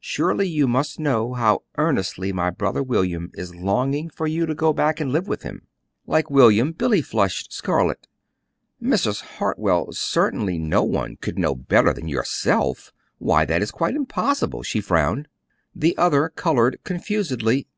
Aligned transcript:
Surely 0.00 0.48
you 0.48 0.66
must 0.66 0.98
know 0.98 1.32
how 1.34 1.62
earnestly 1.78 2.32
my 2.32 2.50
brother 2.50 2.82
William 2.82 3.30
is 3.34 3.54
longing 3.54 4.10
for 4.10 4.26
you 4.26 4.44
to 4.44 4.52
go 4.52 4.72
back 4.72 4.98
and 4.98 5.12
live 5.12 5.28
with 5.28 5.42
him." 5.42 5.68
Like 6.08 6.28
William, 6.28 6.72
Billy 6.72 7.00
flushed 7.00 7.52
scarlet. 7.52 8.08
"Mrs. 8.82 9.20
Hartwell, 9.36 9.92
certainly 9.92 10.58
no 10.58 10.82
one 10.82 11.18
could 11.20 11.38
know 11.38 11.54
better 11.54 11.92
than 11.92 12.08
YOURSELF 12.08 12.92
why 13.18 13.44
that 13.44 13.62
is 13.62 13.70
quite 13.70 13.94
impossible," 13.94 14.64
she 14.64 14.80
frowned. 14.80 15.28
The 15.72 15.96
other 15.96 16.30
colored 16.30 16.80
confusedly. 16.82 17.68